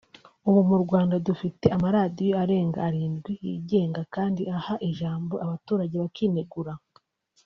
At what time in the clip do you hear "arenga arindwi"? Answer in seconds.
2.43-3.31